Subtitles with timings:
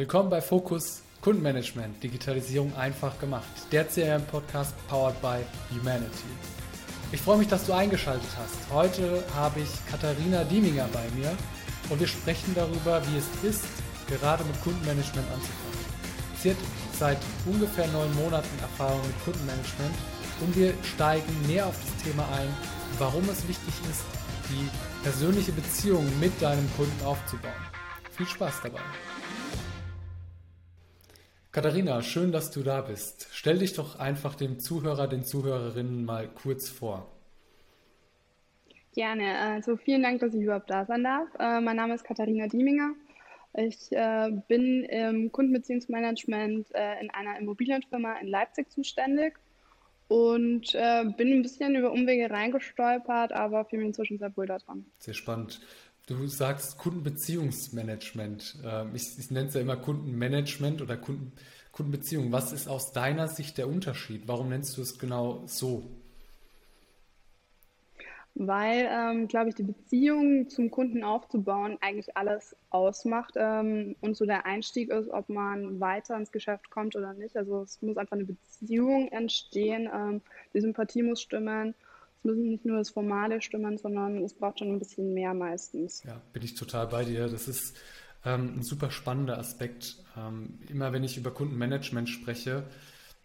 [0.00, 3.44] Willkommen bei Fokus Kundenmanagement, Digitalisierung einfach gemacht.
[3.70, 5.36] Der CRM-Podcast powered by
[5.76, 6.24] Humanity.
[7.12, 8.72] Ich freue mich, dass du eingeschaltet hast.
[8.72, 11.36] Heute habe ich Katharina Dieminger bei mir
[11.90, 13.66] und wir sprechen darüber, wie es ist,
[14.08, 15.84] gerade mit Kundenmanagement anzufangen.
[16.38, 16.58] Sie hat
[16.98, 19.94] seit ungefähr neun Monaten Erfahrung mit Kundenmanagement
[20.40, 22.48] und wir steigen näher auf das Thema ein,
[22.98, 24.04] warum es wichtig ist,
[24.48, 27.52] die persönliche Beziehung mit deinem Kunden aufzubauen.
[28.16, 28.80] Viel Spaß dabei.
[31.52, 33.26] Katharina, schön, dass du da bist.
[33.32, 37.10] Stell dich doch einfach dem Zuhörer, den Zuhörerinnen mal kurz vor.
[38.94, 39.36] Gerne.
[39.36, 41.28] Also vielen Dank, dass ich überhaupt da sein darf.
[41.40, 42.92] Äh, mein Name ist Katharina Dieminger.
[43.54, 49.34] Ich äh, bin im Kundenbeziehungsmanagement äh, in einer Immobilienfirma in Leipzig zuständig
[50.06, 54.84] und bin ein bisschen über Umwege reingestolpert, aber fühle mich inzwischen sehr wohl daran.
[54.98, 55.60] Sehr spannend.
[56.10, 58.58] Du sagst Kundenbeziehungsmanagement.
[58.64, 61.30] Ähm, ich, ich nenne es ja immer Kundenmanagement oder Kunden,
[61.70, 62.32] Kundenbeziehung.
[62.32, 64.26] Was ist aus deiner Sicht der Unterschied?
[64.26, 65.84] Warum nennst du es genau so?
[68.36, 74.24] weil, ähm, glaube ich, die Beziehung zum Kunden aufzubauen eigentlich alles ausmacht ähm, und so
[74.24, 77.36] der Einstieg ist, ob man weiter ins Geschäft kommt oder nicht.
[77.36, 80.22] Also es muss einfach eine Beziehung entstehen, ähm,
[80.54, 81.74] die Sympathie muss stimmen.
[82.20, 86.02] Es müssen nicht nur das Formale stimmen, sondern es braucht schon ein bisschen mehr meistens.
[86.04, 87.28] Ja, bin ich total bei dir.
[87.28, 87.78] Das ist
[88.26, 89.96] ähm, ein super spannender Aspekt.
[90.18, 92.64] Ähm, immer wenn ich über Kundenmanagement spreche,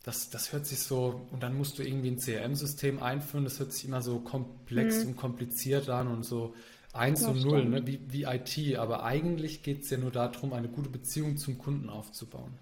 [0.03, 3.73] das, das hört sich so, und dann musst du irgendwie ein CRM-System einführen, das hört
[3.73, 5.09] sich immer so komplex mhm.
[5.09, 6.53] und kompliziert an und so
[6.93, 7.85] eins und null, ne?
[7.85, 8.77] wie, wie IT.
[8.77, 12.57] Aber eigentlich geht es ja nur darum, eine gute Beziehung zum Kunden aufzubauen.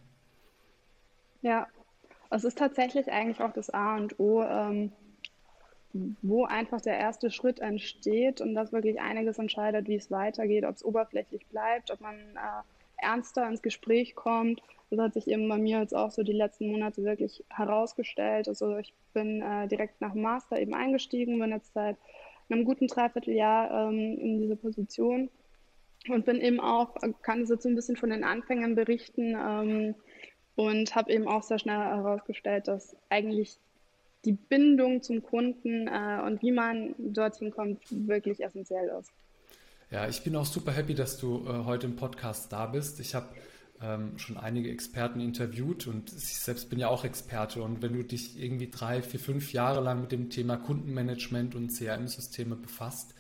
[1.44, 1.68] Ja,
[2.32, 4.92] es ist tatsächlich eigentlich auch das A und O, ähm,
[6.22, 10.76] wo einfach der erste Schritt entsteht und das wirklich einiges entscheidet, wie es weitergeht, ob
[10.76, 14.62] es oberflächlich bleibt, ob man äh, ernster ins Gespräch kommt
[14.96, 18.48] das hat sich eben bei mir jetzt auch so die letzten Monate wirklich herausgestellt.
[18.48, 21.98] Also ich bin äh, direkt nach dem Master eben eingestiegen, bin jetzt seit
[22.50, 25.30] einem guten Dreivierteljahr ähm, in dieser Position
[26.10, 29.96] und bin eben auch, kann es jetzt so ein bisschen von den Anfängen berichten ähm,
[30.56, 33.58] und habe eben auch sehr schnell herausgestellt, dass eigentlich
[34.26, 39.12] die Bindung zum Kunden äh, und wie man dorthin kommt, wirklich essentiell ist.
[39.92, 43.00] Ja, ich bin auch super happy, dass du äh, heute im Podcast da bist.
[43.00, 43.28] Ich habe
[43.82, 47.62] ähm, schon einige Experten interviewt und ich selbst bin ja auch Experte.
[47.62, 51.70] Und wenn du dich irgendwie drei, vier, fünf Jahre lang mit dem Thema Kundenmanagement und
[51.70, 53.14] CRM-Systeme befasst,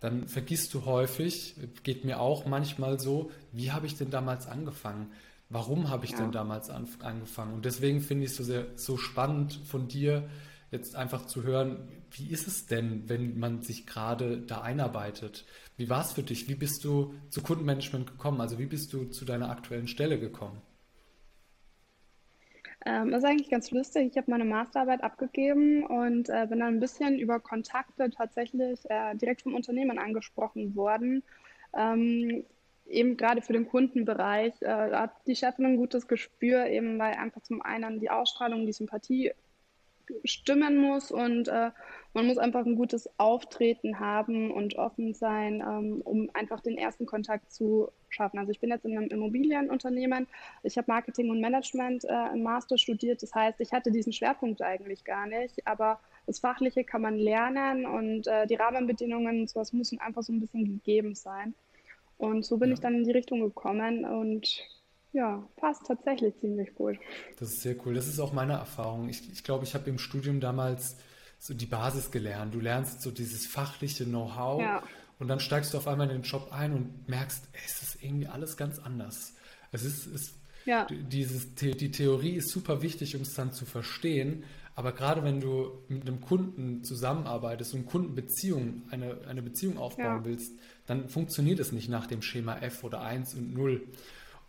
[0.00, 1.54] dann vergisst du häufig,
[1.84, 5.12] geht mir auch manchmal so, wie habe ich denn damals angefangen?
[5.52, 6.18] Warum habe ich ja.
[6.18, 7.52] denn damals an, angefangen?
[7.52, 10.28] Und deswegen finde ich es so sehr so spannend von dir,
[10.70, 15.44] jetzt einfach zu hören, wie ist es denn, wenn man sich gerade da einarbeitet?
[15.76, 16.48] Wie war es für dich?
[16.48, 18.40] Wie bist du zu Kundenmanagement gekommen?
[18.40, 20.62] Also wie bist du zu deiner aktuellen Stelle gekommen?
[22.86, 24.08] Ähm, das ist eigentlich ganz lustig.
[24.10, 29.14] Ich habe meine Masterarbeit abgegeben und äh, bin dann ein bisschen über Kontakte tatsächlich äh,
[29.16, 31.22] direkt vom Unternehmen angesprochen worden.
[31.76, 32.44] Ähm,
[32.92, 37.42] eben gerade für den Kundenbereich äh, hat die Chefin ein gutes Gespür, eben weil einfach
[37.42, 39.32] zum einen die Ausstrahlung, die Sympathie
[40.24, 41.70] stimmen muss und äh,
[42.12, 47.06] man muss einfach ein gutes Auftreten haben und offen sein, ähm, um einfach den ersten
[47.06, 48.38] Kontakt zu schaffen.
[48.38, 50.26] Also ich bin jetzt in einem Immobilienunternehmen,
[50.62, 54.60] ich habe Marketing und Management äh, im Master studiert, das heißt, ich hatte diesen Schwerpunkt
[54.60, 59.72] eigentlich gar nicht, aber das Fachliche kann man lernen und äh, die Rahmenbedingungen und sowas
[59.72, 61.54] müssen einfach so ein bisschen gegeben sein.
[62.22, 62.74] Und so bin ja.
[62.74, 64.46] ich dann in die Richtung gekommen und
[65.12, 66.96] ja, passt tatsächlich ziemlich gut.
[67.38, 67.94] Das ist sehr cool.
[67.94, 69.08] Das ist auch meine Erfahrung.
[69.08, 70.96] Ich, ich glaube, ich habe im Studium damals
[71.40, 72.54] so die Basis gelernt.
[72.54, 74.82] Du lernst so dieses fachliche Know-how ja.
[75.18, 78.02] und dann steigst du auf einmal in den Job ein und merkst, ey, es ist
[78.02, 79.34] irgendwie alles ganz anders.
[79.72, 80.34] Es ist, es,
[80.64, 80.86] ja.
[80.88, 84.44] dieses, die Theorie ist super wichtig, um es dann zu verstehen.
[84.74, 90.24] Aber gerade wenn du mit einem Kunden zusammenarbeitest und Kundenbeziehung, eine, eine Beziehung aufbauen ja.
[90.24, 90.52] willst,
[90.86, 93.86] dann funktioniert es nicht nach dem Schema F oder 1 und 0.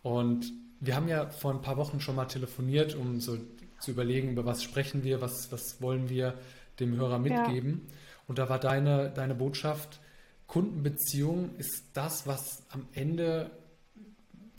[0.02, 3.38] Und wir haben ja vor ein paar Wochen schon mal telefoniert, um so
[3.80, 6.34] zu überlegen, über was sprechen wir, was, was wollen wir
[6.80, 7.82] dem Hörer mitgeben.
[7.86, 7.94] Ja.
[8.26, 10.00] Und da war deine, deine Botschaft,
[10.46, 13.50] Kundenbeziehung ist das, was am Ende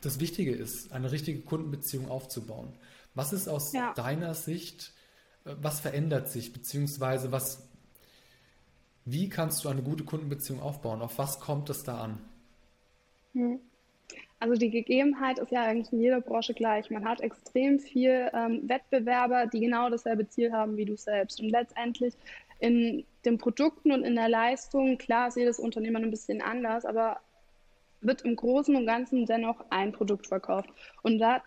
[0.01, 2.73] das Wichtige ist, eine richtige Kundenbeziehung aufzubauen.
[3.13, 3.93] Was ist aus ja.
[3.93, 4.93] deiner Sicht,
[5.45, 7.67] äh, was verändert sich, beziehungsweise was,
[9.05, 11.01] wie kannst du eine gute Kundenbeziehung aufbauen?
[11.01, 12.19] Auf was kommt es da an?
[13.33, 13.59] Hm.
[14.39, 16.89] Also die Gegebenheit ist ja eigentlich in jeder Branche gleich.
[16.89, 21.39] Man hat extrem viel ähm, Wettbewerber, die genau dasselbe Ziel haben wie du selbst.
[21.39, 22.13] Und letztendlich
[22.59, 27.19] in den Produkten und in der Leistung, klar ist jedes Unternehmen ein bisschen anders, aber
[28.01, 30.69] wird im Großen und Ganzen dennoch ein Produkt verkauft.
[31.01, 31.41] Und da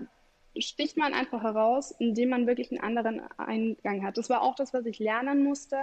[0.61, 4.19] sticht man einfach heraus, indem man wirklich einen anderen Eingang hat.
[4.19, 5.77] Das war auch das, was ich lernen musste.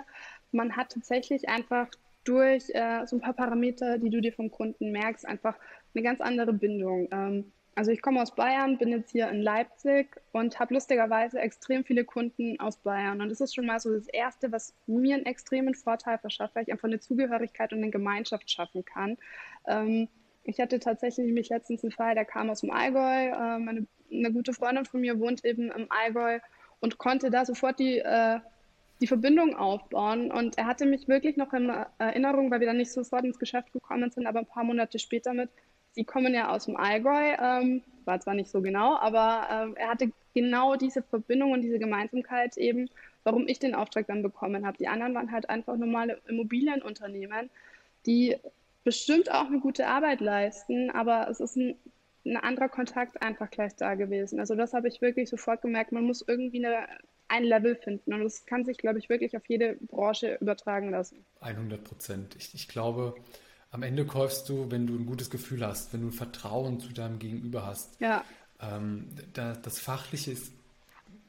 [0.52, 1.88] Man hat tatsächlich einfach
[2.24, 5.56] durch äh, so ein paar Parameter, die du dir vom Kunden merkst, einfach
[5.94, 7.08] eine ganz andere Bindung.
[7.12, 11.84] Ähm, also ich komme aus Bayern, bin jetzt hier in Leipzig und habe lustigerweise extrem
[11.84, 13.22] viele Kunden aus Bayern.
[13.22, 16.64] Und das ist schon mal so das Erste, was mir einen extremen Vorteil verschafft, weil
[16.64, 19.18] ich einfach eine Zugehörigkeit und eine Gemeinschaft schaffen kann.
[19.68, 20.08] Ähm,
[20.46, 23.00] ich hatte tatsächlich mich letztens einen Fall, der kam aus dem Allgäu.
[23.00, 26.40] Äh, meine, eine gute Freundin von mir wohnt eben im Allgäu
[26.80, 28.40] und konnte da sofort die, äh,
[29.02, 30.32] die Verbindung aufbauen.
[30.32, 33.74] Und er hatte mich wirklich noch in Erinnerung, weil wir dann nicht sofort ins Geschäft
[33.74, 35.50] gekommen sind, aber ein paar Monate später mit,
[35.94, 39.88] Sie kommen ja aus dem Allgäu, ähm, war zwar nicht so genau, aber ähm, er
[39.88, 42.90] hatte genau diese Verbindung und diese Gemeinsamkeit eben,
[43.24, 44.78] warum ich den Auftrag dann bekommen habe.
[44.78, 47.50] Die anderen waren halt einfach normale Immobilienunternehmen,
[48.06, 48.36] die
[48.86, 51.76] bestimmt auch eine gute Arbeit leisten, aber es ist ein,
[52.24, 54.40] ein anderer Kontakt einfach gleich da gewesen.
[54.40, 56.88] Also das habe ich wirklich sofort gemerkt, man muss irgendwie eine,
[57.28, 61.26] ein Level finden und das kann sich, glaube ich, wirklich auf jede Branche übertragen lassen.
[61.42, 62.36] 100 Prozent.
[62.38, 63.16] Ich, ich glaube,
[63.72, 66.94] am Ende kaufst du, wenn du ein gutes Gefühl hast, wenn du ein Vertrauen zu
[66.94, 68.00] deinem Gegenüber hast.
[68.00, 68.24] Ja.
[68.62, 70.54] Ähm, da, das Fachliche ist,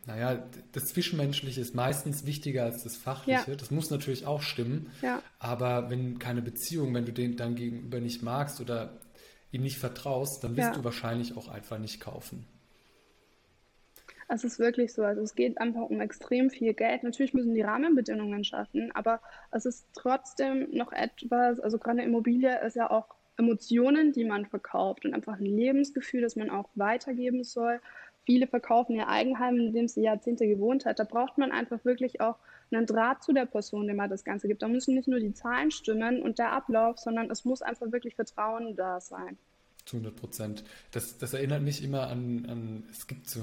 [0.06, 3.50] naja, das Zwischenmenschliche ist meistens wichtiger als das Fachliche.
[3.50, 3.56] Ja.
[3.56, 4.91] Das muss natürlich auch stimmen.
[5.03, 5.20] Ja.
[5.38, 9.00] Aber wenn keine Beziehung, wenn du den dein Gegenüber nicht magst oder
[9.50, 10.75] ihm nicht vertraust, dann wirst ja.
[10.75, 12.47] du wahrscheinlich auch einfach nicht kaufen.
[14.29, 15.03] Es ist wirklich so.
[15.03, 17.02] Also es geht einfach um extrem viel Geld.
[17.02, 19.20] Natürlich müssen die Rahmenbedingungen schaffen, aber
[19.50, 23.06] es ist trotzdem noch etwas, also gerade eine Immobilie ist ja auch
[23.38, 27.81] Emotionen, die man verkauft und einfach ein Lebensgefühl, das man auch weitergeben soll.
[28.26, 30.99] Viele verkaufen ihr Eigenheim, in dem sie Jahrzehnte gewohnt hat.
[30.99, 32.37] Da braucht man einfach wirklich auch
[32.73, 34.62] einen Draht zu der Person, dem man das Ganze gibt.
[34.62, 38.17] Da müssen nicht nur die Zahlen stimmen und der Ablauf, sondern es muss einfach wirklich
[38.17, 39.38] Vertrauen da sein.
[39.84, 40.64] Zu 100 Prozent.
[40.90, 43.43] Das, das erinnert mich immer an, an, es gibt so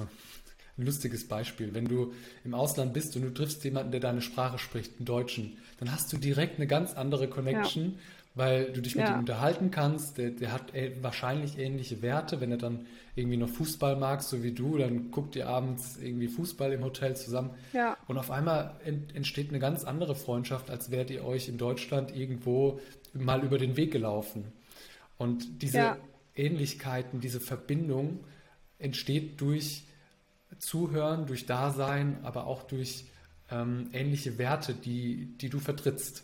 [0.78, 1.74] ein lustiges Beispiel.
[1.74, 2.14] Wenn du
[2.44, 6.12] im Ausland bist und du triffst jemanden, der deine Sprache spricht, einen Deutschen, dann hast
[6.12, 8.00] du direkt eine ganz andere Connection, ja.
[8.36, 9.14] Weil du dich mit ja.
[9.14, 10.18] ihm unterhalten kannst.
[10.18, 12.42] Der, der hat wahrscheinlich ähnliche Werte.
[12.42, 12.86] Wenn er dann
[13.16, 17.16] irgendwie noch Fußball mag, so wie du, dann guckt ihr abends irgendwie Fußball im Hotel
[17.16, 17.52] zusammen.
[17.74, 17.96] Ja.
[18.08, 18.76] Und auf einmal
[19.14, 22.80] entsteht eine ganz andere Freundschaft, als wärt ihr euch in Deutschland irgendwo
[23.14, 24.52] mal über den Weg gelaufen.
[25.18, 25.98] Und diese
[26.36, 28.22] Ähnlichkeiten, diese Verbindung
[28.80, 29.84] entsteht durch
[30.58, 33.06] Zuhören, durch Dasein, aber auch durch
[33.52, 36.24] ähm, ähnliche Werte, die, die du vertrittst.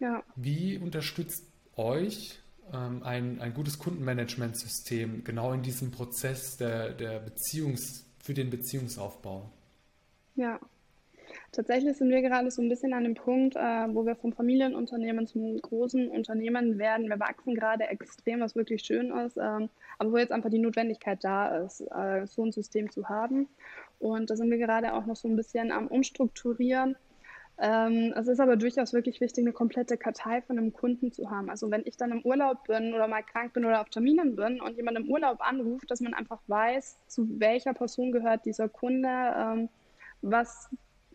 [0.00, 0.22] Ja.
[0.36, 1.44] Wie unterstützt
[1.76, 2.38] euch
[2.72, 9.50] ähm, ein, ein gutes Kundenmanagementsystem genau in diesem Prozess der, der Beziehungs, für den Beziehungsaufbau?
[10.36, 10.60] Ja,
[11.52, 15.26] Tatsächlich sind wir gerade so ein bisschen an dem Punkt, äh, wo wir vom Familienunternehmen
[15.26, 17.08] zum großen Unternehmen werden.
[17.08, 21.24] Wir wachsen gerade extrem, was wirklich schön ist, ähm, aber wo jetzt einfach die Notwendigkeit
[21.24, 23.48] da ist, äh, so ein System zu haben.
[23.98, 26.96] Und da sind wir gerade auch noch so ein bisschen am Umstrukturieren.
[27.60, 31.50] Ähm, es ist aber durchaus wirklich wichtig, eine komplette Kartei von einem Kunden zu haben.
[31.50, 34.60] Also wenn ich dann im Urlaub bin oder mal krank bin oder auf Terminen bin
[34.60, 39.08] und jemand im Urlaub anruft, dass man einfach weiß, zu welcher Person gehört dieser Kunde,
[39.08, 39.68] ähm,
[40.22, 40.70] was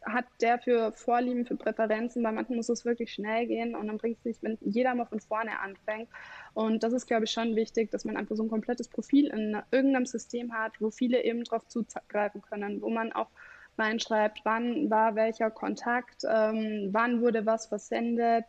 [0.05, 2.23] hat der für Vorlieben, für Präferenzen.
[2.23, 5.05] Bei manchen muss es wirklich schnell gehen und dann bringt es nicht, wenn jeder mal
[5.05, 6.09] von vorne anfängt.
[6.53, 9.57] Und das ist, glaube ich, schon wichtig, dass man einfach so ein komplettes Profil in
[9.71, 13.29] irgendeinem System hat, wo viele eben darauf zugreifen können, wo man auch
[13.77, 18.45] reinschreibt, wann war welcher Kontakt, ähm, wann wurde was versendet,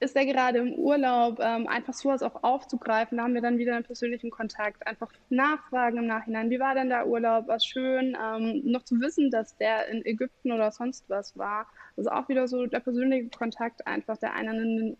[0.00, 3.18] ist er gerade im Urlaub, ähm, einfach sowas auch aufzugreifen.
[3.18, 4.86] Da haben wir dann wieder einen persönlichen Kontakt.
[4.86, 8.16] Einfach nachfragen im Nachhinein, wie war denn der Urlaub, was schön.
[8.20, 11.66] Ähm, noch zu wissen, dass der in Ägypten oder sonst was war.
[11.96, 14.96] Also auch wieder so der persönliche Kontakt einfach, der einen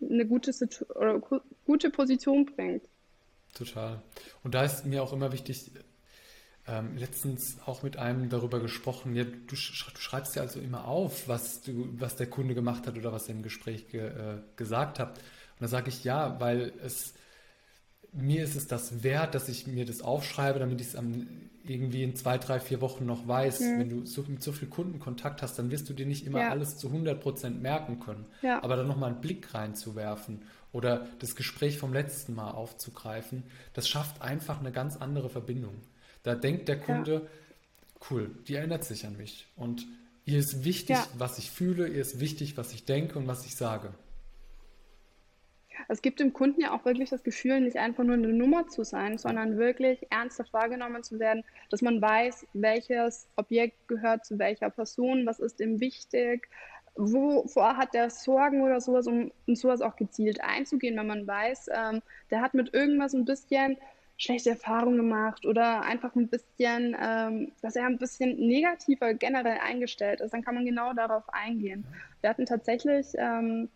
[0.00, 0.52] in eine gute,
[0.94, 1.20] oder
[1.66, 2.84] gute Position bringt.
[3.54, 4.00] Total.
[4.44, 5.72] Und da ist mir auch immer wichtig,
[6.70, 9.14] ähm, letztens auch mit einem darüber gesprochen.
[9.14, 12.86] Ja, du, sch du, schreibst ja also immer auf, was, du, was der Kunde gemacht
[12.86, 15.18] hat oder was er im Gespräch ge, äh, gesagt hat.
[15.18, 17.14] Und da sage ich ja, weil es
[18.12, 21.02] mir ist es das wert, dass ich mir das aufschreibe, damit ich es
[21.64, 23.60] irgendwie in zwei, drei, vier Wochen noch weiß.
[23.60, 23.78] Mhm.
[23.78, 26.50] Wenn du so, mit so viel Kundenkontakt hast, dann wirst du dir nicht immer ja.
[26.50, 28.26] alles zu 100 Prozent merken können.
[28.42, 28.62] Ja.
[28.62, 34.22] Aber dann nochmal einen Blick reinzuwerfen oder das Gespräch vom letzten Mal aufzugreifen, das schafft
[34.22, 35.74] einfach eine ganz andere Verbindung.
[36.22, 38.00] Da denkt der Kunde, ja.
[38.10, 39.46] cool, die erinnert sich an mich.
[39.56, 39.86] Und
[40.24, 41.06] ihr ist wichtig, ja.
[41.16, 43.92] was ich fühle, ihr ist wichtig, was ich denke und was ich sage.
[45.88, 48.84] Es gibt dem Kunden ja auch wirklich das Gefühl, nicht einfach nur eine Nummer zu
[48.84, 54.70] sein, sondern wirklich ernsthaft wahrgenommen zu werden, dass man weiß, welches Objekt gehört zu welcher
[54.70, 56.48] Person, was ist ihm wichtig,
[56.96, 61.68] wovor hat der Sorgen oder sowas, um, um sowas auch gezielt einzugehen, wenn man weiß,
[61.74, 63.76] ähm, der hat mit irgendwas ein bisschen
[64.20, 70.20] schlechte Erfahrungen gemacht oder einfach ein bisschen, ähm, dass er ein bisschen negativer generell eingestellt
[70.20, 71.86] ist, dann kann man genau darauf eingehen.
[72.20, 73.70] Wir hatten tatsächlich ähm,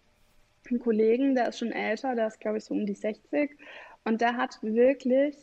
[0.69, 3.57] einen Kollegen, der ist schon älter, der ist glaube ich so um die 60
[4.05, 5.35] und der hat wirklich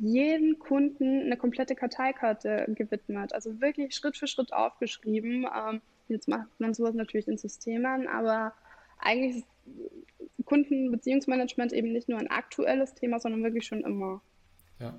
[0.00, 5.44] jeden Kunden eine komplette Karteikarte gewidmet, also wirklich Schritt für Schritt aufgeschrieben.
[5.44, 8.54] Ähm, jetzt macht man sowas natürlich in Systemen, aber
[8.98, 9.46] eigentlich ist
[10.46, 14.22] Kundenbeziehungsmanagement eben nicht nur ein aktuelles Thema, sondern wirklich schon immer.
[14.80, 14.98] Ja.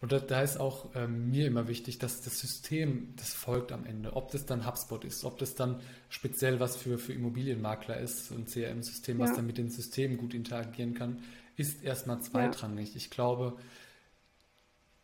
[0.00, 3.84] Und da, da ist auch ähm, mir immer wichtig, dass das System, das folgt am
[3.84, 4.14] Ende.
[4.14, 8.48] Ob das dann HubSpot ist, ob das dann speziell was für, für Immobilienmakler ist, und
[8.48, 9.24] CRM-System, ja.
[9.24, 11.22] was dann mit den Systemen gut interagieren kann,
[11.56, 12.90] ist erstmal zweitrangig.
[12.90, 12.96] Ja.
[12.96, 13.56] Ich glaube,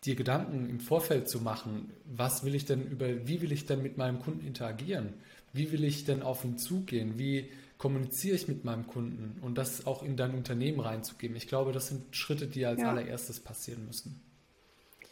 [0.04, 3.82] dir Gedanken im Vorfeld zu machen, was will ich denn über, wie will ich denn
[3.82, 5.14] mit meinem Kunden interagieren?
[5.52, 7.18] Wie will ich denn auf ihn zugehen?
[7.18, 7.50] Wie
[7.82, 11.36] kommuniziere ich mit meinem Kunden und das auch in dein Unternehmen reinzugeben.
[11.36, 12.90] Ich glaube, das sind Schritte, die als ja.
[12.90, 14.20] allererstes passieren müssen.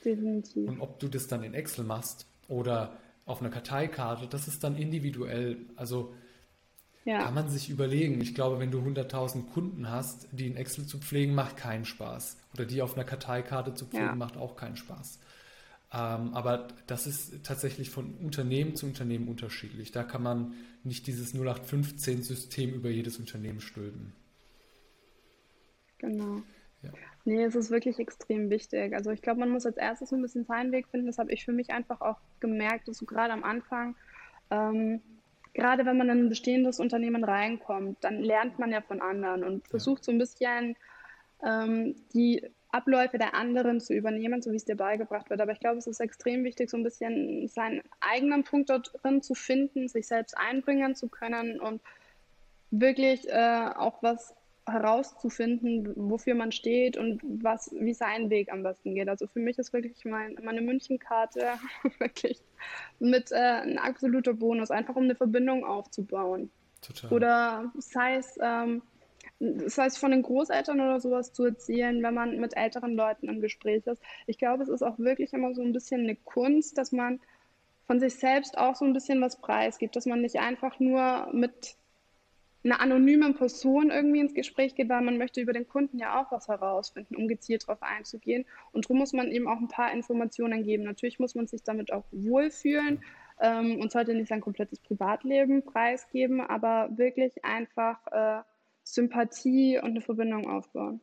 [0.04, 0.68] Definitiv.
[0.68, 4.76] Und ob du das dann in Excel machst oder auf einer Karteikarte, das ist dann
[4.76, 5.56] individuell.
[5.74, 6.14] Also
[7.04, 7.24] ja.
[7.24, 8.20] kann man sich überlegen.
[8.20, 12.36] Ich glaube, wenn du 100.000 Kunden hast, die in Excel zu pflegen, macht keinen Spaß.
[12.54, 14.14] Oder die auf einer Karteikarte zu pflegen, ja.
[14.14, 15.18] macht auch keinen Spaß.
[15.92, 19.90] Ähm, aber das ist tatsächlich von Unternehmen zu Unternehmen unterschiedlich.
[19.90, 20.54] Da kann man
[20.84, 24.12] nicht dieses 0815-System über jedes Unternehmen stülpen.
[25.98, 26.42] Genau.
[26.82, 26.90] Ja.
[27.24, 28.94] Nee, es ist wirklich extrem wichtig.
[28.94, 31.06] Also ich glaube, man muss als erstes ein bisschen seinen Weg finden.
[31.06, 33.96] Das habe ich für mich einfach auch gemerkt, dass so gerade am Anfang,
[34.50, 35.00] ähm,
[35.54, 39.66] gerade wenn man in ein bestehendes Unternehmen reinkommt, dann lernt man ja von anderen und
[39.68, 40.76] versucht so ein bisschen
[41.44, 42.42] ähm, die
[42.72, 45.40] Abläufe der anderen zu übernehmen, so wie es dir beigebracht wird.
[45.40, 49.22] Aber ich glaube, es ist extrem wichtig, so ein bisschen seinen eigenen Punkt dort drin
[49.22, 51.80] zu finden, sich selbst einbringen zu können und
[52.70, 54.34] wirklich äh, auch was
[54.66, 59.08] herauszufinden, wofür man steht und was, wie sein Weg am besten geht.
[59.08, 61.54] Also für mich ist wirklich mein, meine Münchenkarte
[61.98, 62.40] wirklich
[62.98, 66.50] mit äh, ein absoluter Bonus, einfach um eine Verbindung aufzubauen.
[66.82, 67.12] Total.
[67.12, 68.82] Oder sei es ähm,
[69.38, 73.40] das heißt, von den Großeltern oder sowas zu erzählen, wenn man mit älteren Leuten im
[73.40, 74.02] Gespräch ist.
[74.26, 77.20] Ich glaube, es ist auch wirklich immer so ein bisschen eine Kunst, dass man
[77.86, 81.74] von sich selbst auch so ein bisschen was preisgibt, dass man nicht einfach nur mit
[82.62, 86.30] einer anonymen Person irgendwie ins Gespräch geht, weil man möchte über den Kunden ja auch
[86.30, 88.44] was herausfinden, um gezielt darauf einzugehen.
[88.72, 90.84] Und darum muss man eben auch ein paar Informationen geben.
[90.84, 93.02] Natürlich muss man sich damit auch wohlfühlen
[93.40, 98.42] ähm, und sollte nicht sein komplettes Privatleben preisgeben, aber wirklich einfach äh,
[98.84, 101.00] Sympathie und eine Verbindung aufbauen.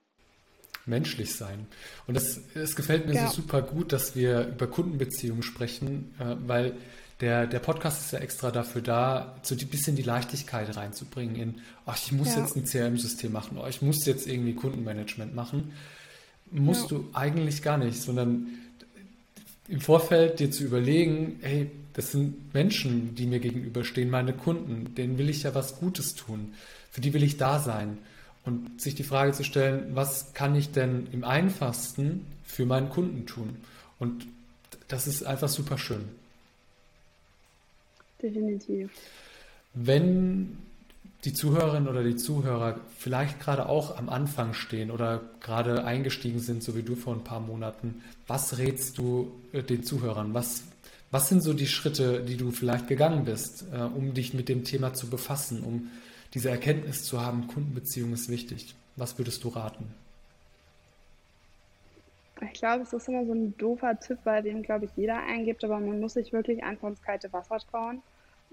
[0.85, 1.67] Menschlich sein.
[2.07, 3.27] Und es, es gefällt mir ja.
[3.27, 6.77] so super gut, dass wir über Kundenbeziehungen sprechen, äh, weil
[7.21, 11.55] der, der Podcast ist ja extra dafür da, so ein bisschen die Leichtigkeit reinzubringen in,
[11.85, 12.41] ach, ich muss ja.
[12.41, 15.73] jetzt ein CRM-System machen, oh, ich muss jetzt irgendwie Kundenmanagement machen.
[16.51, 16.97] Musst ja.
[16.97, 18.47] du eigentlich gar nicht, sondern
[19.67, 25.17] im Vorfeld dir zu überlegen, hey, das sind Menschen, die mir gegenüberstehen, meine Kunden, denen
[25.17, 26.53] will ich ja was Gutes tun
[26.97, 27.99] für die will ich da sein.
[28.43, 33.27] Und sich die Frage zu stellen, was kann ich denn im einfachsten für meinen Kunden
[33.27, 33.57] tun?
[33.99, 34.25] Und
[34.87, 36.05] das ist einfach super schön.
[38.21, 38.91] Definitiv.
[39.73, 40.57] Wenn
[41.23, 46.63] die Zuhörerinnen oder die Zuhörer vielleicht gerade auch am Anfang stehen oder gerade eingestiegen sind,
[46.63, 50.33] so wie du vor ein paar Monaten, was rätst du äh, den Zuhörern?
[50.33, 50.63] Was,
[51.11, 54.63] was sind so die Schritte, die du vielleicht gegangen bist, äh, um dich mit dem
[54.63, 55.89] Thema zu befassen, um
[56.33, 58.75] diese Erkenntnis zu haben, Kundenbeziehung ist wichtig.
[58.95, 59.85] Was würdest du raten?
[62.41, 65.63] Ich glaube, es ist immer so ein doofer Tipp, bei dem, glaube ich, jeder eingibt,
[65.63, 68.03] aber man muss sich wirklich einfach ins kalte Wasser trauen,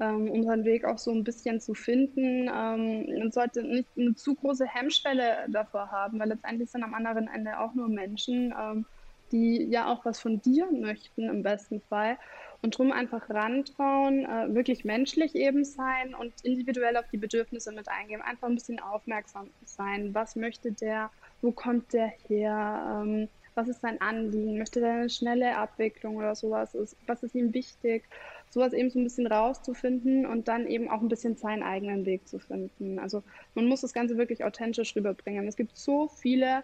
[0.00, 2.48] ähm, um seinen Weg auch so ein bisschen zu finden.
[2.52, 7.28] Ähm, man sollte nicht eine zu große Hemmschwelle davor haben, weil letztendlich sind am anderen
[7.28, 8.86] Ende auch nur Menschen, ähm,
[9.32, 12.16] die ja auch was von dir möchten im besten Fall.
[12.62, 17.88] Und drum einfach rantrauen, äh, wirklich menschlich eben sein und individuell auf die Bedürfnisse mit
[17.88, 18.22] eingehen.
[18.22, 20.14] Einfach ein bisschen aufmerksam sein.
[20.14, 21.10] Was möchte der?
[21.42, 23.02] Wo kommt der her?
[23.04, 24.58] Ähm, was ist sein Anliegen?
[24.58, 26.75] Möchte der eine schnelle Abwicklung oder sowas?
[26.75, 28.04] Ist, was ist ihm wichtig?
[28.50, 32.26] Sowas eben so ein bisschen rauszufinden und dann eben auch ein bisschen seinen eigenen Weg
[32.28, 32.99] zu finden.
[32.99, 33.23] Also
[33.54, 35.46] man muss das Ganze wirklich authentisch rüberbringen.
[35.46, 36.62] Es gibt so viele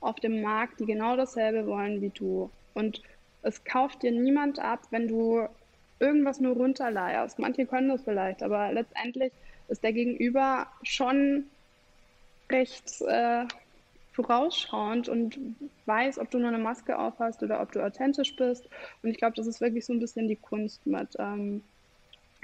[0.00, 2.50] auf dem Markt, die genau dasselbe wollen wie du.
[2.74, 3.02] Und
[3.42, 5.46] es kauft dir niemand ab, wenn du
[5.98, 7.38] irgendwas nur runterleierst.
[7.38, 9.32] Manche können das vielleicht, aber letztendlich
[9.68, 11.44] ist der Gegenüber schon
[12.50, 13.44] recht äh,
[14.12, 15.38] vorausschauend und
[15.86, 18.68] weiß, ob du nur eine Maske aufhast oder ob du authentisch bist.
[19.02, 21.62] Und ich glaube, das ist wirklich so ein bisschen die Kunst mit, ähm,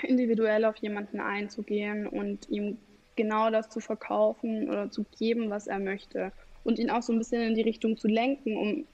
[0.03, 2.79] individuell auf jemanden einzugehen und ihm
[3.17, 6.33] genau das zu verkaufen oder zu geben, was er möchte.
[6.65, 8.87] Und ihn auch so ein bisschen in die Richtung zu lenken, um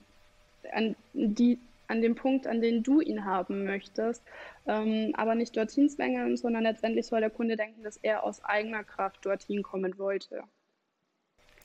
[0.72, 4.22] an, die, an dem Punkt, an den du ihn haben möchtest,
[4.66, 8.84] ähm, aber nicht dorthin zwängen, sondern letztendlich soll der Kunde denken, dass er aus eigener
[8.84, 10.44] Kraft dorthin kommen wollte.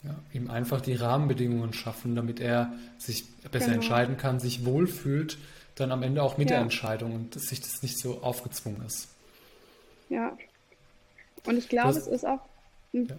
[0.04, 3.76] Ja, ihm einfach die Rahmenbedingungen schaffen, damit er sich besser genau.
[3.78, 5.38] entscheiden kann, sich wohlfühlt,
[5.76, 6.58] dann am Ende auch mit ja.
[6.58, 9.10] der Entscheidung und dass sich das nicht so aufgezwungen ist.
[10.10, 10.38] Ja.
[11.46, 12.42] Und ich glaube, es ist auch
[12.94, 13.16] ein, ja.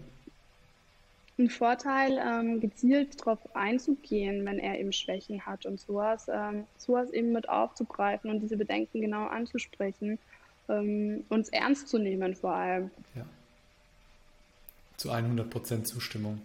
[1.37, 7.11] ein Vorteil, ähm, gezielt darauf einzugehen, wenn er eben Schwächen hat und sowas, ähm, sowas
[7.11, 10.17] eben mit aufzugreifen und diese Bedenken genau anzusprechen,
[10.69, 12.89] ähm, uns ernst zu nehmen vor allem.
[13.15, 13.25] Ja
[14.99, 16.41] zu 100% Zustimmung.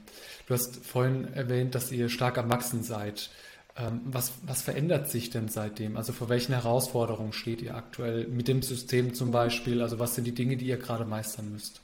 [0.47, 3.31] Du hast vorhin erwähnt, dass ihr stark am Wachsen seid.
[3.77, 5.97] Ähm, was, was verändert sich denn seitdem?
[5.97, 9.83] Also vor welchen Herausforderungen steht ihr aktuell mit dem System zum Beispiel?
[9.83, 11.81] Also was sind die Dinge, die ihr gerade meistern müsst?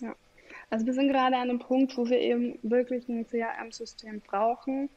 [0.00, 0.14] Ja,
[0.68, 4.90] also wir sind gerade an einem Punkt, wo wir eben wirklich ein CRM-System brauchen,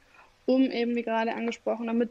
[0.45, 2.09] um eben, wie gerade angesprochen, damit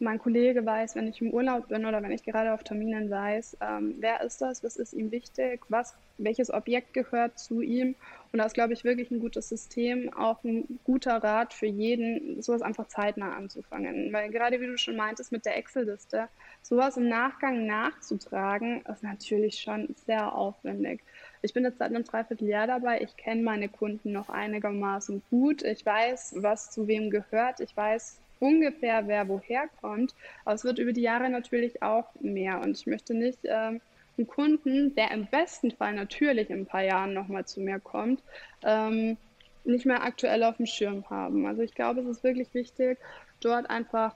[0.00, 3.58] mein Kollege weiß, wenn ich im Urlaub bin oder wenn ich gerade auf Terminen weiß,
[3.60, 7.94] ähm, wer ist das, was ist ihm wichtig, was, welches Objekt gehört zu ihm.
[8.32, 12.40] Und da ist, glaube ich, wirklich ein gutes System, auch ein guter Rat für jeden,
[12.40, 14.12] sowas einfach zeitnah anzufangen.
[14.12, 16.28] Weil gerade wie du schon meintest mit der Excel-Liste,
[16.62, 21.02] sowas im Nachgang nachzutragen, ist natürlich schon sehr aufwendig.
[21.42, 23.00] Ich bin jetzt seit einem Dreivierteljahr dabei.
[23.02, 25.62] Ich kenne meine Kunden noch einigermaßen gut.
[25.62, 27.60] Ich weiß, was zu wem gehört.
[27.60, 30.14] Ich weiß, ungefähr, wer woher kommt.
[30.44, 32.60] Aber es wird über die Jahre natürlich auch mehr.
[32.60, 33.80] Und ich möchte nicht ähm,
[34.18, 38.22] einen Kunden, der im besten Fall natürlich in ein paar Jahren nochmal zu mir kommt,
[38.64, 39.16] ähm,
[39.64, 41.46] nicht mehr aktuell auf dem Schirm haben.
[41.46, 42.98] Also ich glaube, es ist wirklich wichtig,
[43.40, 44.14] dort einfach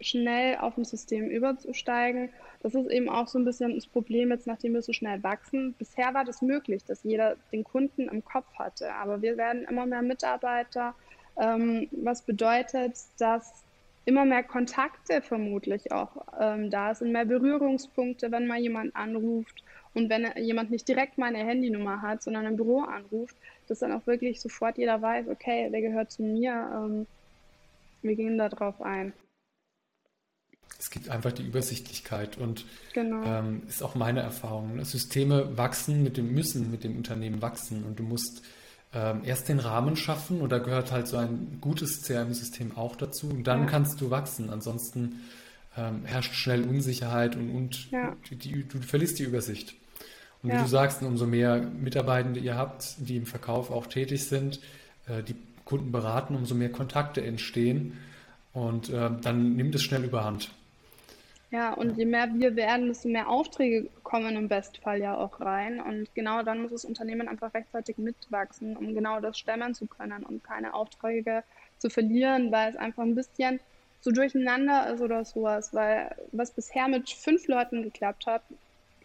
[0.00, 2.30] schnell auf dem System überzusteigen.
[2.62, 5.74] Das ist eben auch so ein bisschen das Problem jetzt, nachdem wir so schnell wachsen.
[5.78, 9.86] Bisher war das möglich, dass jeder den Kunden im Kopf hatte, aber wir werden immer
[9.86, 10.94] mehr Mitarbeiter,
[11.38, 13.52] ähm, was bedeutet, dass
[14.04, 19.62] immer mehr Kontakte vermutlich auch ähm, da sind, mehr Berührungspunkte, wenn mal jemand anruft
[19.94, 23.36] und wenn jemand nicht direkt meine Handynummer hat, sondern im Büro anruft,
[23.68, 27.06] dass dann auch wirklich sofort jeder weiß, okay, der gehört zu mir, ähm,
[28.02, 29.12] wir gehen da drauf ein.
[30.78, 33.22] Es gibt einfach die Übersichtlichkeit und genau.
[33.24, 34.82] ähm, ist auch meine Erfahrung.
[34.84, 38.42] Systeme wachsen mit dem Müssen, mit dem Unternehmen wachsen und du musst
[38.94, 43.28] ähm, erst den Rahmen schaffen und da gehört halt so ein gutes CRM-System auch dazu
[43.28, 43.66] und dann ja.
[43.66, 44.50] kannst du wachsen.
[44.50, 45.20] Ansonsten
[45.76, 48.16] ähm, herrscht schnell Unsicherheit und, und ja.
[48.30, 49.74] die, die, du verlierst die Übersicht.
[50.42, 50.58] Und ja.
[50.58, 54.60] wie du sagst, umso mehr Mitarbeitende ihr habt, die im Verkauf auch tätig sind,
[55.06, 57.98] äh, die Kunden beraten, umso mehr Kontakte entstehen
[58.54, 60.50] und äh, dann nimmt es schnell überhand.
[61.50, 65.82] Ja, und je mehr wir werden, desto mehr Aufträge kommen im Bestfall ja auch rein.
[65.82, 70.22] Und genau dann muss das Unternehmen einfach rechtzeitig mitwachsen, um genau das stemmen zu können
[70.22, 71.44] und keine Aufträge
[71.76, 73.60] zu verlieren, weil es einfach ein bisschen
[74.00, 75.74] so durcheinander ist oder sowas.
[75.74, 78.42] Weil was bisher mit fünf Leuten geklappt hat,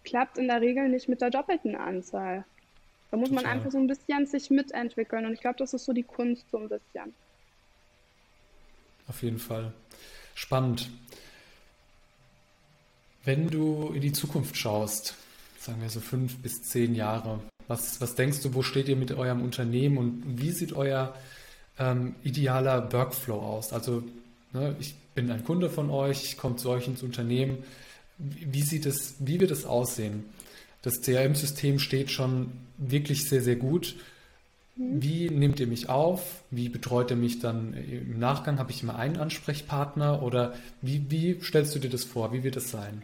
[0.05, 2.45] klappt in der Regel nicht mit der doppelten Anzahl.
[3.11, 5.25] Da muss man einfach so ein bisschen sich mitentwickeln.
[5.25, 7.13] Und ich glaube, das ist so die Kunst so ein bisschen.
[9.09, 9.73] Auf jeden Fall.
[10.33, 10.89] Spannend.
[13.25, 15.15] Wenn du in die Zukunft schaust,
[15.57, 19.13] sagen wir so fünf bis zehn Jahre, was, was denkst du, wo steht ihr mit
[19.13, 21.15] eurem Unternehmen und wie sieht euer
[21.79, 23.71] ähm, idealer Workflow aus?
[23.71, 24.03] Also
[24.51, 27.59] ne, ich bin ein Kunde von euch, ich komme zu euch ins Unternehmen.
[28.17, 30.25] Wie, sieht es, wie wird es aussehen?
[30.81, 33.95] Das CRM-System steht schon wirklich sehr, sehr gut.
[34.75, 35.01] Mhm.
[35.01, 36.43] Wie nehmt ihr mich auf?
[36.51, 38.59] Wie betreut ihr mich dann im Nachgang?
[38.59, 42.33] Habe ich immer einen Ansprechpartner oder wie, wie stellst du dir das vor?
[42.33, 43.03] Wie wird es sein?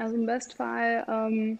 [0.00, 1.58] Also im Bestfall ähm,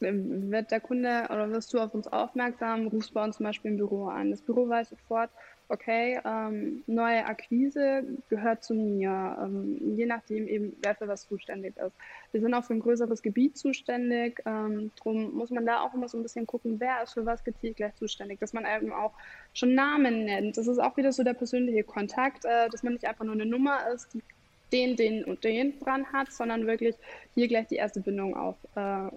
[0.00, 3.78] wird der Kunde oder wirst du auf uns aufmerksam, rufst bei uns zum Beispiel im
[3.78, 4.30] Büro an.
[4.30, 5.30] Das Büro weiß sofort,
[5.70, 11.74] okay, ähm, neue Akquise gehört zu mir, ähm, je nachdem eben, wer für was zuständig
[11.78, 11.94] ist.
[12.32, 16.08] Wir sind auch für ein größeres Gebiet zuständig, ähm, darum muss man da auch immer
[16.08, 19.12] so ein bisschen gucken, wer ist für was gezielt gleich zuständig, dass man eben auch
[19.54, 20.58] schon Namen nennt.
[20.58, 23.46] Das ist auch wieder so der persönliche Kontakt, äh, dass man nicht einfach nur eine
[23.46, 24.22] Nummer ist, die
[24.72, 26.94] den, den und den dran hat, sondern wirklich
[27.34, 29.08] hier gleich die erste Bindung auf, äh,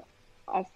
[0.45, 0.67] auf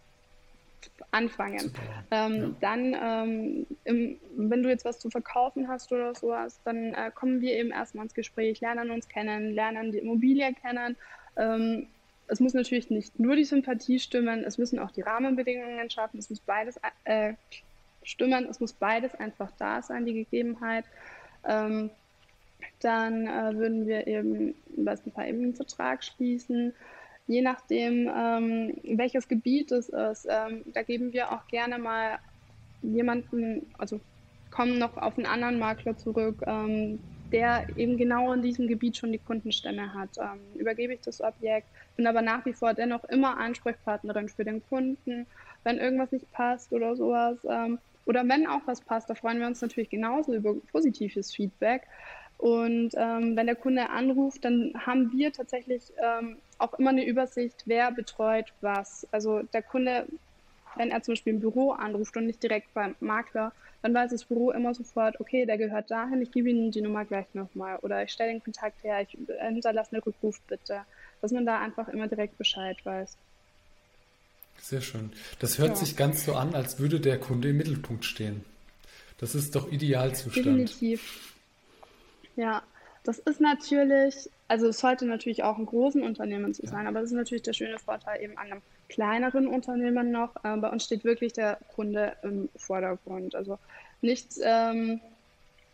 [1.11, 1.73] anfangen.
[2.11, 2.55] Ähm, ja.
[2.59, 7.41] Dann, ähm, im, wenn du jetzt was zu verkaufen hast oder sowas, dann äh, kommen
[7.41, 10.95] wir eben erstmal ins Gespräch, lernen uns kennen, lernen die Immobilie kennen.
[11.35, 11.87] Ähm,
[12.27, 16.29] es muss natürlich nicht nur die Sympathie stimmen, es müssen auch die Rahmenbedingungen schaffen, es
[16.29, 17.33] muss beides äh,
[18.03, 20.85] stimmen, es muss beides einfach da sein, die Gegebenheit.
[21.47, 21.89] Ähm,
[22.79, 26.73] dann äh, würden wir eben im besten Fall eben einen Vertrag schließen.
[27.27, 30.27] je nachdem, ähm, welches Gebiet es ist.
[30.29, 32.19] Ähm, da geben wir auch gerne mal
[32.81, 33.99] jemanden, also
[34.49, 36.99] kommen noch auf einen anderen Makler zurück, ähm,
[37.31, 40.11] der eben genau in diesem Gebiet schon die Kundenstämme hat.
[40.17, 44.65] Ähm, übergebe ich das Objekt, bin aber nach wie vor dennoch immer Ansprechpartnerin für den
[44.65, 45.27] Kunden,
[45.63, 47.39] wenn irgendwas nicht passt oder sowas.
[47.49, 51.81] Ähm, oder wenn auch was passt, da freuen wir uns natürlich genauso über positives Feedback.
[52.37, 57.63] Und ähm, wenn der Kunde anruft, dann haben wir tatsächlich ähm, auch immer eine Übersicht,
[57.65, 59.07] wer betreut was.
[59.11, 60.05] Also der Kunde,
[60.75, 64.25] wenn er zum Beispiel im Büro anruft und nicht direkt beim Makler, dann weiß das
[64.25, 67.77] Büro immer sofort, okay, der gehört dahin, ich gebe Ihnen die Nummer gleich nochmal.
[67.81, 70.81] Oder ich stelle den Kontakt her, ich hinterlasse eine Rückruf bitte.
[71.21, 73.17] Dass man da einfach immer direkt Bescheid weiß.
[74.59, 75.11] Sehr schön.
[75.39, 75.75] Das hört ja.
[75.75, 78.43] sich ganz so an, als würde der Kunde im Mittelpunkt stehen.
[79.19, 80.45] Das ist doch Idealzustand.
[80.45, 81.36] Definitiv.
[82.37, 82.61] Ja,
[83.03, 87.09] das ist natürlich, also es sollte natürlich auch in großen Unternehmen so sein, aber das
[87.09, 90.35] ist natürlich der schöne Vorteil eben an einem kleineren Unternehmen noch.
[90.43, 93.33] Äh, bei uns steht wirklich der Kunde im Vordergrund.
[93.33, 93.57] Also
[94.01, 95.01] nicht ähm,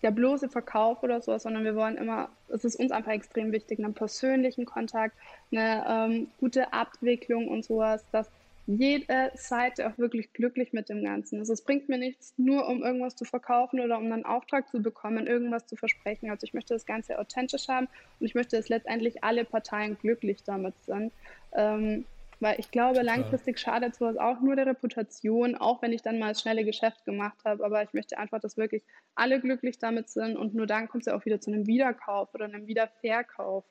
[0.04, 3.80] der bloße Verkauf oder so, sondern wir wollen immer, es ist uns einfach extrem wichtig,
[3.80, 5.16] einen persönlichen Kontakt,
[5.52, 8.30] eine ähm, gute Abwicklung und sowas, dass
[8.66, 12.82] jede Seite auch wirklich glücklich mit dem Ganzen Also es bringt mir nichts, nur um
[12.82, 16.30] irgendwas zu verkaufen oder um einen Auftrag zu bekommen, irgendwas zu versprechen.
[16.30, 17.88] Also ich möchte das Ganze authentisch haben
[18.20, 21.12] und ich möchte, dass letztendlich alle Parteien glücklich damit sind.
[21.54, 22.06] Ähm,
[22.40, 23.06] weil ich glaube, Total.
[23.06, 27.06] langfristig schadet sowas auch nur der Reputation, auch wenn ich dann mal das schnelle Geschäft
[27.06, 27.64] gemacht habe.
[27.64, 28.84] Aber ich möchte einfach, dass wirklich
[29.16, 32.34] alle glücklich damit sind und nur dann kommt es ja auch wieder zu einem Wiederkauf
[32.34, 33.66] oder einem Wiederverkauf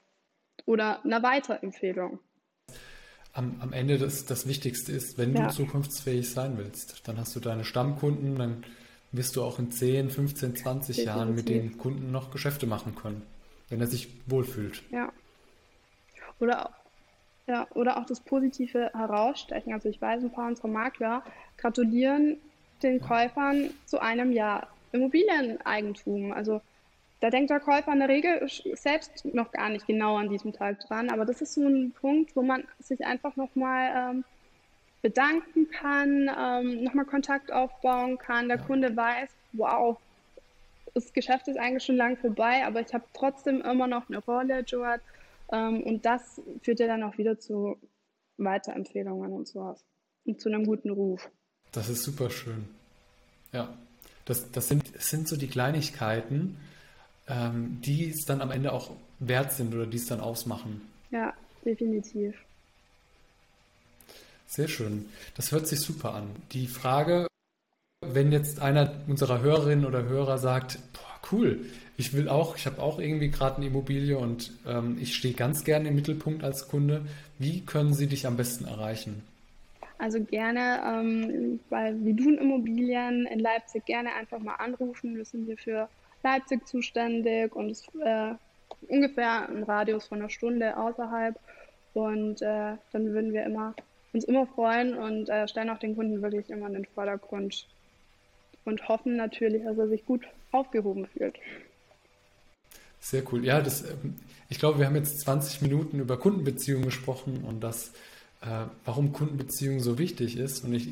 [0.66, 2.20] oder einer Weiterempfehlung
[3.32, 5.48] am, am Ende das, das Wichtigste ist, wenn ja.
[5.48, 8.64] du zukunftsfähig sein willst, dann hast du deine Stammkunden, dann
[9.10, 11.06] wirst du auch in 10, 15, 20 Definitiv.
[11.06, 13.22] Jahren mit den Kunden noch Geschäfte machen können,
[13.68, 14.82] wenn er sich wohlfühlt.
[14.90, 15.12] Ja.
[16.40, 16.70] Oder,
[17.46, 19.72] ja, oder auch das Positive herausstechen.
[19.72, 21.22] Also ich weiß, ein paar unserer Makler
[21.56, 22.38] gratulieren
[22.82, 26.32] den Käufern zu einem Jahr Immobilieneigentum.
[26.32, 26.60] Also
[27.22, 30.80] da denkt der Käufer in der Regel selbst noch gar nicht genau an diesem Tag
[30.80, 31.08] dran.
[31.08, 34.24] Aber das ist so ein Punkt, wo man sich einfach nochmal ähm,
[35.02, 38.48] bedanken kann, ähm, nochmal Kontakt aufbauen kann.
[38.48, 38.64] Der ja.
[38.64, 39.98] Kunde weiß, wow,
[40.94, 44.64] das Geschäft ist eigentlich schon lange vorbei, aber ich habe trotzdem immer noch eine Rolle
[44.64, 45.00] dort.
[45.52, 47.76] Ähm, und das führt ja dann auch wieder zu
[48.36, 49.84] Weiterempfehlungen und sowas.
[50.24, 51.30] Und zu einem guten Ruf.
[51.70, 52.68] Das ist super schön.
[53.52, 53.72] Ja,
[54.24, 56.56] das, das, sind, das sind so die Kleinigkeiten,
[57.32, 60.82] ähm, die es dann am Ende auch wert sind oder die es dann ausmachen.
[61.10, 61.32] Ja,
[61.64, 62.34] definitiv.
[64.46, 65.06] Sehr schön.
[65.34, 66.28] Das hört sich super an.
[66.52, 67.26] Die Frage,
[68.02, 71.64] wenn jetzt einer unserer Hörerinnen oder Hörer sagt, boah, cool,
[71.96, 75.64] ich will auch, ich habe auch irgendwie gerade eine Immobilie und ähm, ich stehe ganz
[75.64, 77.06] gerne im Mittelpunkt als Kunde.
[77.38, 79.22] Wie können sie dich am besten erreichen?
[79.98, 85.16] Also gerne ähm, bei Vidun Immobilien in Leipzig gerne einfach mal anrufen.
[85.16, 85.88] Wir sind hier für
[86.22, 88.34] Leipzig zuständig und ist äh,
[88.88, 91.38] ungefähr ein Radius von einer Stunde außerhalb.
[91.94, 93.74] Und äh, dann würden wir immer,
[94.12, 97.66] uns immer freuen und äh, stellen auch den Kunden wirklich immer in den Vordergrund
[98.64, 101.36] und hoffen natürlich, dass er sich gut aufgehoben fühlt.
[103.00, 103.44] Sehr cool.
[103.44, 104.16] Ja, das, ähm,
[104.48, 107.88] ich glaube, wir haben jetzt 20 Minuten über Kundenbeziehungen gesprochen und das,
[108.42, 110.64] äh, warum Kundenbeziehungen so wichtig ist.
[110.64, 110.88] Und ich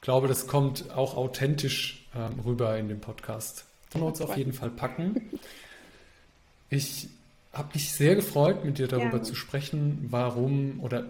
[0.00, 3.66] glaube, das kommt auch authentisch ähm, rüber in dem Podcast.
[3.94, 5.30] Notes auf jeden Fall packen.
[6.70, 7.08] Ich
[7.52, 9.22] habe mich sehr gefreut, mit dir darüber ja.
[9.22, 11.04] zu sprechen, warum oder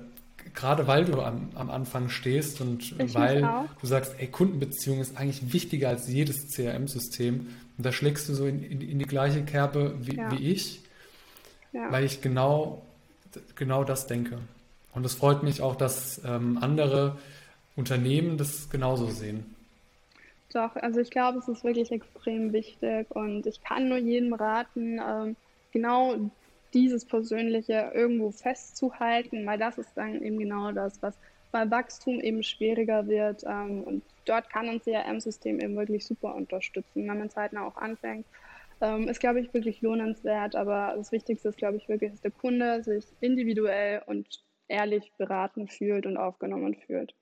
[0.55, 3.43] gerade weil du am, am Anfang stehst und ich weil
[3.81, 7.47] du sagst, ey, Kundenbeziehung ist eigentlich wichtiger als jedes CRM-System.
[7.79, 10.31] Und da schlägst du so in, in, in die gleiche Kerbe wie, ja.
[10.31, 10.81] wie ich,
[11.73, 11.91] ja.
[11.91, 12.83] weil ich genau,
[13.55, 14.39] genau das denke.
[14.93, 17.19] Und es freut mich auch, dass ähm, andere
[17.77, 19.55] Unternehmen das genauso sehen.
[20.53, 25.01] Doch, also ich glaube, es ist wirklich extrem wichtig und ich kann nur jedem raten,
[25.01, 25.37] ähm,
[25.73, 26.31] genau
[26.75, 31.17] dieses Persönliche irgendwo festzuhalten, weil das ist dann eben genau das, was
[31.53, 33.45] bei Wachstum eben schwieriger wird.
[33.45, 38.27] Ähm, und dort kann ein CRM-System eben wirklich super unterstützen, wenn man zeitnah auch anfängt.
[38.81, 42.31] Ähm, ist, glaube ich, wirklich lohnenswert, aber das Wichtigste ist, glaube ich, wirklich, dass der
[42.31, 47.15] Kunde sich individuell und ehrlich beraten fühlt und aufgenommen fühlt.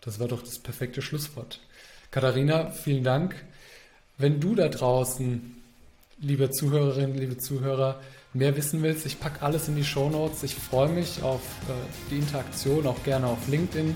[0.00, 1.60] Das war doch das perfekte Schlusswort.
[2.10, 3.36] Katharina, vielen Dank.
[4.18, 5.56] Wenn du da draußen,
[6.18, 8.00] liebe Zuhörerinnen, liebe Zuhörer,
[8.32, 10.42] mehr wissen willst, ich packe alles in die Show Notes.
[10.42, 11.72] Ich freue mich auf äh,
[12.10, 13.94] die Interaktion, auch gerne auf LinkedIn.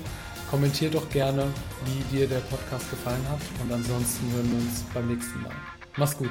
[0.48, 1.46] Kommentier doch gerne,
[1.87, 3.40] wie dir der Podcast gefallen hat.
[3.62, 5.55] Und ansonsten hören wir uns beim nächsten Mal.
[5.96, 6.31] Mach's gut.